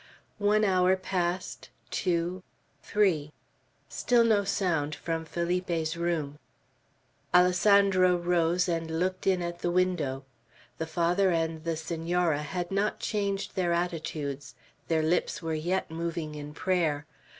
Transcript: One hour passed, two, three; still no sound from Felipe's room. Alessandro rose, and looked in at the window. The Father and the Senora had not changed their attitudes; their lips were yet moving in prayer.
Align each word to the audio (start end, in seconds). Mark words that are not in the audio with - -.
One 0.39 0.63
hour 0.63 0.95
passed, 0.95 1.69
two, 1.91 2.41
three; 2.81 3.33
still 3.87 4.23
no 4.23 4.43
sound 4.43 4.95
from 4.95 5.25
Felipe's 5.25 5.95
room. 5.95 6.39
Alessandro 7.35 8.15
rose, 8.17 8.67
and 8.67 8.89
looked 8.97 9.27
in 9.27 9.43
at 9.43 9.59
the 9.59 9.69
window. 9.69 10.25
The 10.79 10.87
Father 10.87 11.29
and 11.29 11.63
the 11.63 11.77
Senora 11.77 12.41
had 12.41 12.71
not 12.71 12.99
changed 12.99 13.55
their 13.55 13.73
attitudes; 13.73 14.55
their 14.87 15.03
lips 15.03 15.39
were 15.43 15.53
yet 15.53 15.91
moving 15.91 16.33
in 16.33 16.55
prayer. 16.55 17.05